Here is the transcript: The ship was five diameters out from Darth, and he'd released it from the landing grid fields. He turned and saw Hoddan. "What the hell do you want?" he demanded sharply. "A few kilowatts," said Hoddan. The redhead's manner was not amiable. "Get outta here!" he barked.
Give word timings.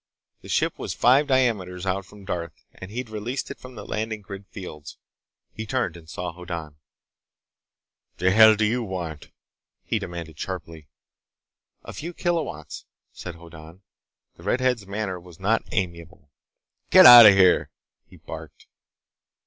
The 0.41 0.49
ship 0.49 0.79
was 0.79 0.95
five 0.95 1.27
diameters 1.27 1.85
out 1.85 2.07
from 2.07 2.25
Darth, 2.25 2.63
and 2.73 2.89
he'd 2.89 3.11
released 3.11 3.51
it 3.51 3.59
from 3.59 3.75
the 3.75 3.85
landing 3.85 4.21
grid 4.21 4.47
fields. 4.47 4.97
He 5.53 5.67
turned 5.67 5.95
and 5.95 6.09
saw 6.09 6.31
Hoddan. 6.31 6.77
"What 6.77 8.17
the 8.17 8.31
hell 8.31 8.55
do 8.55 8.65
you 8.65 8.81
want?" 8.81 9.29
he 9.83 9.99
demanded 9.99 10.39
sharply. 10.39 10.87
"A 11.83 11.93
few 11.93 12.15
kilowatts," 12.15 12.85
said 13.11 13.35
Hoddan. 13.35 13.83
The 14.37 14.43
redhead's 14.43 14.87
manner 14.87 15.19
was 15.19 15.39
not 15.39 15.61
amiable. 15.71 16.31
"Get 16.89 17.05
outta 17.05 17.33
here!" 17.33 17.69
he 18.07 18.17
barked. 18.17 18.65